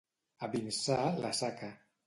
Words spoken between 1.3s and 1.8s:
saca.